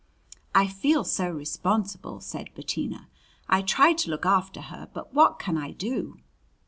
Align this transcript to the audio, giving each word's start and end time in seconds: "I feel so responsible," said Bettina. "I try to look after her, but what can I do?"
"I 0.55 0.65
feel 0.65 1.03
so 1.03 1.29
responsible," 1.29 2.21
said 2.21 2.49
Bettina. 2.55 3.07
"I 3.47 3.61
try 3.61 3.93
to 3.93 4.09
look 4.09 4.25
after 4.25 4.59
her, 4.61 4.89
but 4.95 5.13
what 5.13 5.37
can 5.37 5.59
I 5.59 5.73
do?" 5.73 6.17